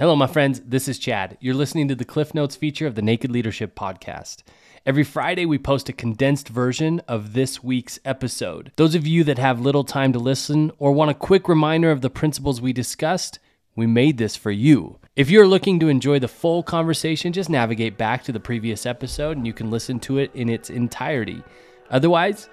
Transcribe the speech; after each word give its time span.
Hello, 0.00 0.14
my 0.14 0.28
friends. 0.28 0.60
This 0.64 0.86
is 0.86 0.96
Chad. 0.96 1.36
You're 1.40 1.56
listening 1.56 1.88
to 1.88 1.96
the 1.96 2.04
Cliff 2.04 2.32
Notes 2.32 2.54
feature 2.54 2.86
of 2.86 2.94
the 2.94 3.02
Naked 3.02 3.32
Leadership 3.32 3.74
Podcast. 3.74 4.44
Every 4.86 5.02
Friday, 5.02 5.44
we 5.44 5.58
post 5.58 5.88
a 5.88 5.92
condensed 5.92 6.48
version 6.48 7.02
of 7.08 7.32
this 7.32 7.64
week's 7.64 7.98
episode. 8.04 8.70
Those 8.76 8.94
of 8.94 9.08
you 9.08 9.24
that 9.24 9.38
have 9.38 9.58
little 9.60 9.82
time 9.82 10.12
to 10.12 10.20
listen 10.20 10.70
or 10.78 10.92
want 10.92 11.10
a 11.10 11.14
quick 11.14 11.48
reminder 11.48 11.90
of 11.90 12.00
the 12.00 12.10
principles 12.10 12.60
we 12.60 12.72
discussed, 12.72 13.40
we 13.74 13.88
made 13.88 14.18
this 14.18 14.36
for 14.36 14.52
you. 14.52 15.00
If 15.16 15.30
you're 15.30 15.48
looking 15.48 15.80
to 15.80 15.88
enjoy 15.88 16.20
the 16.20 16.28
full 16.28 16.62
conversation, 16.62 17.32
just 17.32 17.50
navigate 17.50 17.98
back 17.98 18.22
to 18.22 18.30
the 18.30 18.38
previous 18.38 18.86
episode 18.86 19.36
and 19.36 19.48
you 19.48 19.52
can 19.52 19.68
listen 19.68 19.98
to 19.98 20.18
it 20.18 20.30
in 20.32 20.48
its 20.48 20.70
entirety. 20.70 21.42
Otherwise, 21.90 22.48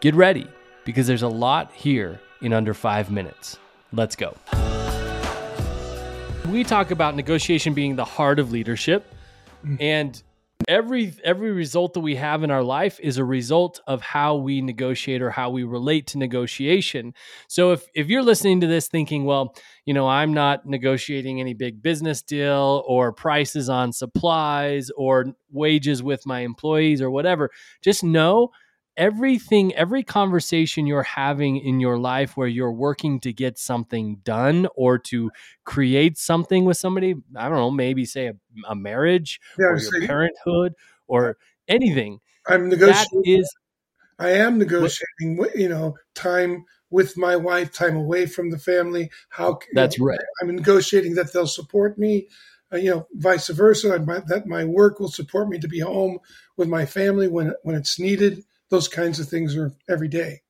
get 0.00 0.14
ready 0.14 0.46
because 0.84 1.06
there's 1.06 1.22
a 1.22 1.28
lot 1.28 1.72
here 1.72 2.20
in 2.42 2.52
under 2.52 2.74
five 2.74 3.10
minutes. 3.10 3.56
Let's 3.90 4.16
go. 4.16 4.36
We 6.48 6.64
talk 6.64 6.90
about 6.90 7.14
negotiation 7.14 7.74
being 7.74 7.96
the 7.96 8.04
heart 8.04 8.38
of 8.38 8.50
leadership, 8.50 9.12
mm. 9.64 9.76
and 9.80 10.20
every 10.68 11.12
every 11.24 11.52
result 11.52 11.94
that 11.94 12.00
we 12.00 12.16
have 12.16 12.42
in 12.42 12.50
our 12.50 12.62
life 12.62 12.98
is 13.00 13.18
a 13.18 13.24
result 13.24 13.80
of 13.86 14.00
how 14.00 14.36
we 14.36 14.60
negotiate 14.60 15.22
or 15.22 15.30
how 15.30 15.50
we 15.50 15.64
relate 15.64 16.06
to 16.08 16.18
negotiation. 16.18 17.14
So 17.48 17.72
if 17.72 17.86
if 17.94 18.08
you're 18.08 18.22
listening 18.22 18.60
to 18.60 18.66
this 18.66 18.88
thinking, 18.88 19.24
well, 19.24 19.54
you 19.84 19.94
know, 19.94 20.08
I'm 20.08 20.32
not 20.32 20.66
negotiating 20.66 21.40
any 21.40 21.54
big 21.54 21.82
business 21.82 22.22
deal 22.22 22.84
or 22.86 23.12
prices 23.12 23.68
on 23.68 23.92
supplies 23.92 24.90
or 24.96 25.26
wages 25.50 26.02
with 26.02 26.26
my 26.26 26.40
employees 26.40 27.00
or 27.02 27.10
whatever, 27.10 27.50
just 27.82 28.02
know 28.02 28.50
everything, 29.00 29.74
every 29.74 30.02
conversation 30.02 30.86
you're 30.86 31.02
having 31.02 31.56
in 31.56 31.80
your 31.80 31.98
life 31.98 32.36
where 32.36 32.46
you're 32.46 32.70
working 32.70 33.18
to 33.20 33.32
get 33.32 33.58
something 33.58 34.16
done 34.22 34.68
or 34.76 34.98
to 34.98 35.30
create 35.64 36.18
something 36.18 36.66
with 36.66 36.76
somebody, 36.76 37.14
I 37.34 37.48
don't 37.48 37.56
know, 37.56 37.70
maybe 37.70 38.04
say 38.04 38.26
a, 38.26 38.34
a 38.68 38.76
marriage 38.76 39.40
Yeah, 39.58 39.66
or 39.66 39.78
your 39.80 40.06
parenthood 40.06 40.74
or 41.08 41.38
anything. 41.66 42.20
I'm 42.46 42.68
negotiating. 42.68 43.22
is 43.24 43.56
I 44.18 44.32
am 44.32 44.58
negotiating. 44.58 45.36
wi- 45.36 45.54
You 45.54 45.70
know, 45.70 45.96
time 46.14 46.66
with 46.90 47.16
my 47.16 47.36
wife, 47.36 47.72
time 47.72 47.96
away 47.96 48.26
from 48.26 48.50
the 48.50 48.58
family. 48.58 49.10
How 49.30 49.58
c- 49.62 49.68
you 49.70 49.74
that's 49.74 49.98
know, 49.98 50.06
right. 50.06 50.20
I'm 50.42 50.54
negotiating 50.54 51.14
that 51.14 51.32
they'll 51.32 51.46
support 51.46 51.98
me. 51.98 52.28
Uh, 52.72 52.76
you 52.76 52.90
know, 52.90 53.06
vice 53.14 53.48
versa. 53.48 53.94
I 53.94 53.98
might- 53.98 54.26
that 54.26 54.46
my 54.46 54.64
work 54.64 55.00
will 55.00 55.10
support 55.10 55.48
me 55.48 55.58
to 55.58 55.68
be 55.68 55.80
home 55.80 56.18
with 56.58 56.68
my 56.68 56.84
family 56.84 57.28
when 57.28 57.54
when 57.62 57.76
it's 57.76 57.98
needed. 57.98 58.44
Those 58.70 58.88
kinds 58.88 59.18
of 59.18 59.28
things 59.28 59.56
are 59.56 59.72
every 59.88 60.08
day. 60.08 60.42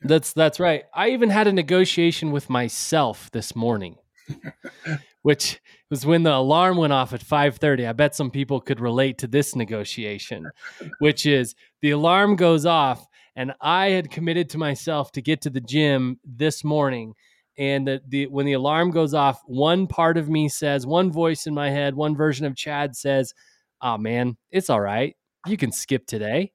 That's 0.00 0.32
that's 0.32 0.60
right. 0.60 0.84
I 0.94 1.10
even 1.10 1.30
had 1.30 1.46
a 1.46 1.52
negotiation 1.52 2.30
with 2.30 2.48
myself 2.48 3.30
this 3.32 3.56
morning, 3.56 3.96
which 5.22 5.60
was 5.90 6.06
when 6.06 6.22
the 6.22 6.34
alarm 6.34 6.76
went 6.76 6.92
off 6.92 7.12
at 7.12 7.24
5:30. 7.24 7.88
I 7.88 7.92
bet 7.92 8.14
some 8.14 8.30
people 8.30 8.60
could 8.60 8.80
relate 8.80 9.18
to 9.18 9.26
this 9.26 9.56
negotiation, 9.56 10.50
which 11.00 11.26
is 11.26 11.54
the 11.82 11.90
alarm 11.90 12.36
goes 12.36 12.64
off 12.64 13.04
and 13.34 13.52
I 13.60 13.90
had 13.90 14.10
committed 14.10 14.50
to 14.50 14.58
myself 14.58 15.12
to 15.12 15.22
get 15.22 15.42
to 15.42 15.50
the 15.50 15.60
gym 15.60 16.18
this 16.24 16.64
morning 16.64 17.14
and 17.58 17.88
the, 17.88 18.00
the 18.06 18.26
when 18.28 18.46
the 18.46 18.52
alarm 18.52 18.92
goes 18.92 19.14
off, 19.14 19.42
one 19.46 19.88
part 19.88 20.16
of 20.16 20.28
me 20.28 20.48
says, 20.48 20.86
one 20.86 21.10
voice 21.10 21.46
in 21.46 21.54
my 21.54 21.70
head, 21.70 21.96
one 21.96 22.16
version 22.16 22.46
of 22.46 22.54
Chad 22.54 22.94
says, 22.94 23.34
"Oh 23.82 23.98
man, 23.98 24.36
it's 24.50 24.70
all 24.70 24.80
right. 24.80 25.16
You 25.46 25.56
can 25.56 25.72
skip 25.72 26.06
today." 26.06 26.52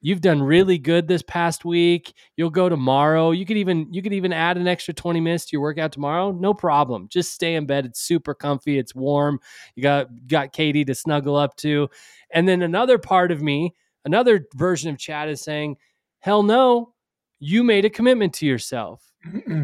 You've 0.00 0.20
done 0.20 0.42
really 0.42 0.78
good 0.78 1.08
this 1.08 1.22
past 1.22 1.64
week. 1.64 2.12
You'll 2.36 2.50
go 2.50 2.68
tomorrow. 2.68 3.30
You 3.30 3.46
could 3.46 3.56
even 3.56 3.92
you 3.92 4.02
could 4.02 4.12
even 4.12 4.32
add 4.32 4.56
an 4.56 4.68
extra 4.68 4.94
20 4.94 5.20
minutes 5.20 5.46
to 5.46 5.50
your 5.52 5.62
workout 5.62 5.92
tomorrow. 5.92 6.32
No 6.32 6.54
problem. 6.54 7.08
Just 7.08 7.34
stay 7.34 7.54
in 7.54 7.66
bed. 7.66 7.86
It's 7.86 8.00
super 8.00 8.34
comfy. 8.34 8.78
It's 8.78 8.94
warm. 8.94 9.40
You 9.74 9.82
got 9.82 10.08
got 10.26 10.52
katie 10.52 10.84
to 10.84 10.94
snuggle 10.94 11.36
up 11.36 11.56
to. 11.56 11.88
And 12.32 12.48
then 12.48 12.62
another 12.62 12.98
part 12.98 13.32
of 13.32 13.42
me 13.42 13.74
another 14.04 14.46
version 14.54 14.90
of 14.90 14.98
chad 14.98 15.28
is 15.28 15.42
saying 15.42 15.76
hell 16.20 16.42
no. 16.42 16.94
You 17.38 17.64
made 17.64 17.86
a 17.86 17.90
commitment 17.90 18.34
to 18.34 18.46
yourself. 18.46 19.02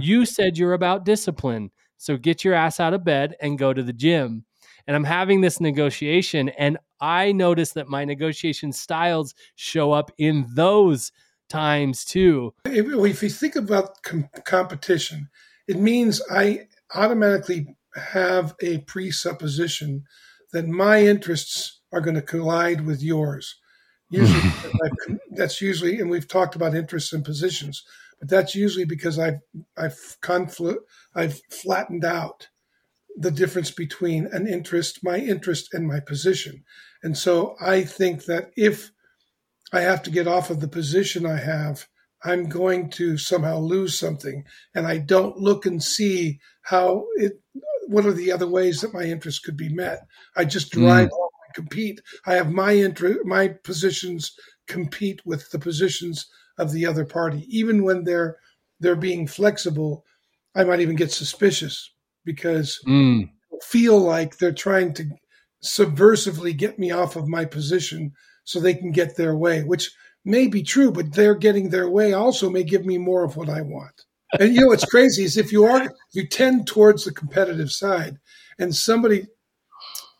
You 0.01 0.25
said 0.25 0.57
you're 0.57 0.73
about 0.73 1.05
discipline. 1.05 1.71
So 1.99 2.17
get 2.17 2.45
your 2.45 2.55
ass 2.55 2.81
out 2.81 2.95
of 2.95 3.05
bed 3.05 3.37
and 3.41 3.59
go 3.59 3.73
to 3.73 3.83
the 3.83 3.93
gym 3.93 4.46
and 4.87 4.97
i'm 4.97 5.05
having 5.05 5.41
this 5.41 5.61
negotiation 5.61 6.49
and 6.51 6.79
i 7.01 7.33
notice 7.33 7.73
that 7.73 7.89
my 7.89 8.05
negotiation 8.05 8.73
styles 8.73 9.35
show 9.55 9.93
up 9.93 10.11
in 10.19 10.47
those 10.55 11.13
times 11.49 12.05
too 12.05 12.53
If, 12.65 12.87
if 12.87 13.23
you 13.23 13.31
think 13.31 13.57
about 13.57 14.03
com- 14.03 14.29
competition, 14.45 15.29
it 15.69 15.79
means 15.79 16.23
I 16.31 16.69
automatically 16.95 17.77
have 17.95 18.55
a 18.61 18.79
presupposition 18.79 20.05
that 20.53 20.67
my 20.67 21.03
interests 21.03 21.81
are 21.93 22.01
going 22.01 22.15
to 22.15 22.23
collide 22.23 22.87
with 22.87 23.03
yours. 23.03 23.57
Usually, 24.11 24.41
because 24.43 24.81
I've 24.85 24.99
con- 25.07 25.21
that's 25.33 25.61
usually, 25.61 25.99
and 25.99 26.11
we've 26.11 26.29
talked 26.29 26.55
about 26.55 26.75
interests 26.75 27.13
and 27.13 27.25
positions, 27.25 27.85
but 28.21 28.29
that's 28.29 28.55
usually 28.55 28.85
because 28.85 29.19
I've 29.19 29.41
I've 29.77 30.17
confl- 30.23 30.79
I've 31.15 31.41
flattened 31.51 32.05
out 32.05 32.49
the 33.17 33.31
difference 33.31 33.71
between 33.71 34.27
an 34.33 34.47
interest, 34.47 35.03
my 35.03 35.17
interest, 35.17 35.73
and 35.73 35.87
my 35.87 36.01
position. 36.01 36.63
And 37.03 37.17
so 37.17 37.57
I 37.61 37.83
think 37.83 38.27
that 38.27 38.51
if 38.57 38.91
I 39.73 39.81
have 39.81 40.03
to 40.05 40.11
get 40.11 40.29
off 40.29 40.51
of 40.51 40.61
the 40.61 40.69
position 40.69 41.25
I 41.25 41.39
have, 41.39 41.87
I'm 42.23 42.49
going 42.49 42.91
to 42.91 43.17
somehow 43.17 43.59
lose 43.59 43.99
something. 43.99 44.45
And 44.75 44.87
I 44.87 44.99
don't 44.99 45.39
look 45.39 45.65
and 45.65 45.83
see 45.83 46.41
how 46.63 47.07
it, 47.17 47.41
what 47.89 48.05
are 48.07 48.13
the 48.13 48.33
other 48.33 48.49
ways 48.49 48.81
that 48.81 48.95
my 48.95 49.05
interest 49.05 49.45
could 49.45 49.57
be 49.57 49.69
met. 49.69 50.07
I 50.37 50.45
just 50.45 50.75
hmm. 50.75 50.81
drive 50.81 51.11
off 51.11 51.33
and 51.47 51.55
compete. 51.55 52.01
I 52.27 52.35
have 52.35 52.53
my 52.53 52.75
interest, 52.75 53.21
my 53.25 53.49
positions 53.49 54.33
compete 54.67 55.25
with 55.25 55.51
the 55.51 55.59
positions 55.59 56.27
of 56.59 56.73
the 56.73 56.85
other 56.85 57.05
party. 57.05 57.47
Even 57.49 57.83
when 57.83 58.05
they're, 58.05 58.37
they're 58.81 58.97
being 58.97 59.27
flexible, 59.27 60.05
I 60.55 60.65
might 60.65 60.81
even 60.81 60.97
get 60.97 61.13
suspicious 61.13 61.93
because 62.27 62.79
Mm, 62.87 63.31
feel 63.63 63.99
like 63.99 64.37
they're 64.37 64.53
trying 64.53 64.93
to 64.95 65.09
subversively 65.65 66.55
get 66.55 66.79
me 66.79 66.91
off 66.91 67.17
of 67.17 67.29
my 67.29 67.45
position 67.45 68.13
so 68.45 68.61
they 68.61 68.75
can 68.75 68.93
get 68.93 69.17
their 69.17 69.35
way, 69.35 69.63
which 69.63 69.91
may 70.25 70.47
be 70.47 70.63
true, 70.63 70.93
but 70.93 71.15
they're 71.15 71.35
getting 71.35 71.71
their 71.71 71.89
way 71.89 72.13
also 72.13 72.51
may 72.51 72.63
give 72.63 72.85
me 72.85 72.99
more 72.99 73.25
of 73.25 73.37
what 73.37 73.49
I 73.49 73.63
want. 73.63 74.03
And 74.39 74.55
you 74.55 74.61
know 74.61 74.67
what's 74.67 74.85
crazy 74.85 75.25
is 75.25 75.39
if 75.39 75.53
you 75.53 75.65
are 75.65 75.91
you 76.13 76.27
tend 76.27 76.67
towards 76.67 77.05
the 77.05 77.13
competitive 77.13 77.71
side 77.71 78.19
and 78.59 78.75
somebody 78.75 79.27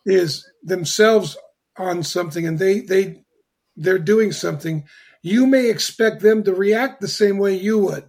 is 0.07 0.49
themselves 0.63 1.37
on 1.77 2.03
something 2.03 2.47
and 2.47 2.59
they 2.59 2.81
they 2.81 3.25
they're 3.77 3.99
doing 3.99 4.33
something, 4.33 4.85
you 5.23 5.47
may 5.47 5.69
expect 5.69 6.23
them 6.23 6.45
to 6.45 6.55
react 6.55 7.01
the 7.01 7.09
same 7.09 7.37
way 7.37 7.57
you 7.57 7.79
would. 7.79 8.09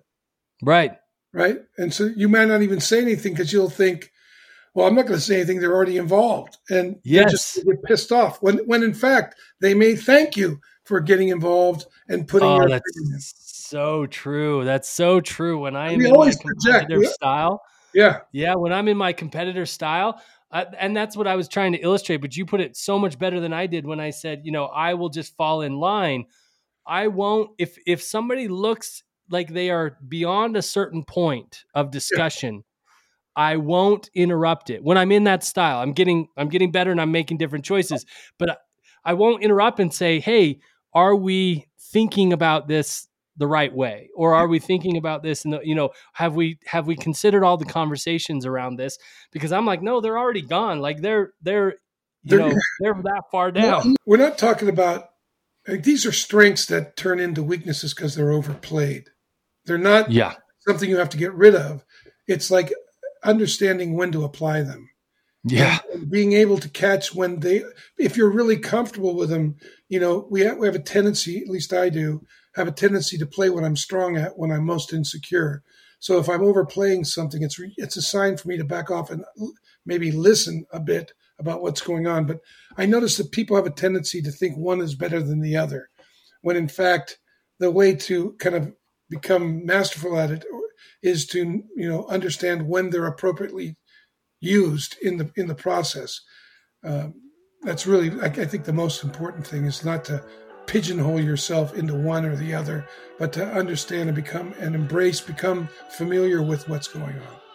Right 0.62 0.98
right? 1.34 1.58
And 1.78 1.94
so 1.94 2.10
you 2.16 2.30
might 2.30 2.48
not 2.48 2.62
even 2.62 2.80
say 2.80 3.02
anything 3.02 3.34
because 3.34 3.52
you'll 3.54 3.70
think, 3.70 4.12
well, 4.74 4.88
I'm 4.88 4.96
not 4.96 5.08
going 5.08 5.18
to 5.20 5.26
say 5.26 5.36
anything. 5.38 5.60
They're 5.60 5.74
already 5.76 5.98
involved, 5.98 6.58
and 6.70 6.96
they 6.96 7.02
Yes. 7.04 7.32
just 7.32 7.66
get 7.66 7.84
pissed 7.84 8.12
off. 8.12 8.42
When 8.42 8.60
when 8.68 8.84
in 8.84 8.94
fact 8.94 9.36
they 9.60 9.74
may 9.74 9.96
thank 9.96 10.38
you 10.38 10.60
for 10.86 11.00
getting 11.00 11.30
involved 11.30 11.86
and 12.10 12.28
putting 12.28 12.50
oh 12.52 12.56
your. 12.58 12.70
that's 12.70 13.34
so 13.38 14.06
true 14.06 14.64
that's 14.64 14.88
so 14.88 15.20
true 15.20 15.60
when 15.60 15.76
i 15.76 15.92
am 15.92 16.00
in 16.00 16.14
my 16.14 16.32
competitive 16.32 17.00
We- 17.00 17.08
style 17.08 17.62
yeah, 17.94 18.20
Yeah, 18.32 18.56
when 18.56 18.72
I'm 18.72 18.88
in 18.90 18.98
my 18.98 19.14
competitor 19.14 19.66
style, 19.66 20.22
uh, 20.52 20.66
and 20.78 20.96
that's 20.96 21.18
what 21.18 21.26
I 21.26 21.36
was 21.36 21.48
trying 21.48 21.72
to 21.72 21.80
illustrate, 21.80 22.18
but 22.18 22.36
you 22.38 22.46
put 22.46 22.62
it 22.62 22.78
so 22.78 23.00
much 23.00 23.18
better 23.18 23.40
than 23.40 23.54
I 23.54 23.66
did 23.66 23.88
when 23.88 24.00
I 24.00 24.12
said, 24.12 24.42
you 24.44 24.52
know, 24.52 24.66
I 24.66 24.94
will 24.94 25.10
just 25.10 25.36
fall 25.36 25.62
in 25.62 25.78
line. 25.78 26.26
I 26.86 27.08
won't 27.08 27.52
if 27.58 27.78
if 27.88 28.04
somebody 28.04 28.48
looks 28.48 29.04
like 29.30 29.50
they 29.54 29.70
are 29.70 29.98
beyond 30.08 30.56
a 30.58 30.62
certain 30.62 31.04
point 31.04 31.64
of 31.74 31.92
discussion, 31.92 32.64
I 33.36 33.58
won't 33.58 34.10
interrupt 34.16 34.70
it. 34.70 34.84
When 34.84 34.98
I'm 34.98 35.12
in 35.12 35.26
that 35.26 35.44
style, 35.44 35.80
I'm 35.80 35.94
getting 35.94 36.28
I'm 36.38 36.50
getting 36.50 36.72
better 36.72 36.92
and 36.92 37.00
I'm 37.02 37.12
making 37.12 37.38
different 37.38 37.66
choices, 37.66 38.06
but 38.40 38.50
I- 38.50 38.58
I 39.06 39.14
won't 39.14 39.42
interrupt 39.44 39.80
and 39.80 39.94
say, 39.94 40.20
"Hey, 40.20 40.60
are 40.94 41.16
we 41.16 41.66
thinking 41.94 42.34
about 42.34 42.68
this 42.68 43.08
the 43.38 43.48
right 43.48 43.74
way 43.74 44.10
or 44.16 44.34
are 44.34 44.48
we 44.48 44.58
thinking 44.60 44.98
about 44.98 45.22
this 45.22 45.46
and 45.46 45.60
you 45.64 45.76
know 45.76 45.92
have 46.14 46.34
we 46.36 46.58
have 46.66 46.88
we 46.88 46.96
considered 46.96 47.44
all 47.44 47.56
the 47.56 47.66
conversations 47.66 48.48
around 48.48 48.78
this 48.78 48.98
because 49.32 49.52
i'm 49.52 49.64
like 49.66 49.80
no 49.84 50.02
they're 50.02 50.18
already 50.18 50.42
gone 50.42 50.80
like 50.80 51.02
they're 51.04 51.34
they're 51.44 51.70
you 51.70 51.76
They're- 52.24 52.40
know 52.40 52.56
they're 52.80 52.96
that 53.04 53.22
far 53.32 53.52
down 53.52 53.96
we're 54.08 54.18
not 54.18 54.40
talking 54.40 54.68
about. 54.70 55.10
like, 55.68 55.84
these 55.84 56.04
are 56.06 56.12
strengths 56.12 56.66
that 56.66 56.98
turn 56.98 57.20
into 57.20 57.44
weaknesses 57.44 57.94
because 57.94 58.16
they're 58.16 58.32
overplayed. 58.32 59.10
They're 59.68 59.78
not 59.78 60.12
yeah 60.12 60.34
something 60.68 60.90
you 60.90 60.98
have 60.98 61.10
to 61.10 61.18
get 61.18 61.34
rid 61.34 61.56
of. 61.56 61.86
It's 62.28 62.50
like 62.52 62.74
understanding 63.24 63.96
when 63.96 64.12
to 64.14 64.24
apply 64.24 64.62
them. 64.64 64.90
yeah 65.44 65.80
and 65.94 66.10
being 66.10 66.34
able 66.34 66.58
to 66.58 66.70
catch 66.70 67.14
when 67.14 67.40
they 67.40 67.64
if 67.98 68.18
you're 68.18 68.32
really 68.32 68.58
comfortable 68.58 69.16
with 69.16 69.30
them 69.30 69.56
you 69.90 70.00
know 70.00 70.28
we 70.30 70.42
have, 70.42 70.58
we 70.58 70.68
have 70.68 70.76
a 70.76 70.80
tendency 70.80 71.42
at 71.42 71.48
least 71.50 71.74
i 71.74 71.90
do 71.90 72.22
have 72.56 72.68
a 72.68 72.72
tendency 72.72 73.18
to 73.18 73.26
play 73.26 73.50
what 73.50 73.64
i'm 73.64 73.76
strong 73.76 74.18
at 74.18 74.38
when 74.38 74.52
i'm 74.52 74.66
most 74.66 74.94
insecure 74.94 75.64
so 76.00 76.20
if 76.20 76.28
i'm 76.30 76.44
overplaying 76.44 77.04
something 77.06 77.44
it's 77.44 77.60
re- 77.60 77.74
it's 77.78 77.98
a 77.98 78.02
sign 78.02 78.36
for 78.38 78.48
me 78.48 78.58
to 78.58 78.64
back 78.64 78.90
off 78.92 79.10
and 79.10 79.24
maybe 79.86 80.12
listen 80.12 80.66
a 80.72 80.80
bit 80.80 81.14
about 81.40 81.62
what's 81.62 81.82
going 81.82 82.08
on. 82.08 82.26
But 82.26 82.40
I 82.78 82.86
notice 82.86 83.18
that 83.18 83.32
people 83.32 83.56
have 83.56 83.66
a 83.66 83.72
tendency 83.72 84.22
to 84.22 84.32
think 84.32 84.58
one 84.58 84.82
is 84.82 84.96
better 84.96 85.22
than 85.22 85.40
the 85.42 85.56
other, 85.56 85.90
when 86.42 86.56
in 86.56 86.68
fact, 86.68 87.20
the 87.60 87.72
way 87.72 87.96
to 87.96 88.34
kind 88.40 88.56
of 88.56 88.74
become 89.10 89.66
masterful 89.66 90.18
at 90.18 90.32
it 90.32 90.46
is 91.02 91.26
to 91.28 91.64
you 91.76 91.90
know 91.90 92.06
understand 92.08 92.68
when 92.68 92.90
they're 92.90 93.08
appropriately 93.08 93.78
used 94.40 94.98
in 95.02 95.18
the 95.18 95.32
in 95.36 95.48
the 95.48 95.56
process. 95.56 96.22
Um, 96.84 97.16
that's 97.64 97.88
really, 97.88 98.12
I, 98.22 98.26
I 98.26 98.46
think, 98.46 98.66
the 98.66 98.74
most 98.74 99.04
important 99.04 99.46
thing 99.46 99.66
is 99.66 99.84
not 99.84 100.06
to 100.06 100.24
pigeonhole 100.68 101.20
yourself 101.20 101.76
into 101.76 101.96
one 101.96 102.26
or 102.26 102.36
the 102.36 102.54
other, 102.54 102.86
but 103.18 103.34
to 103.34 103.46
understand 103.46 104.10
and 104.10 104.16
become 104.16 104.54
and 104.60 104.76
embrace, 104.76 105.20
become 105.20 105.68
familiar 105.90 106.44
with 106.44 106.70
what's 106.70 106.88
going 106.88 107.16
on. 107.16 107.47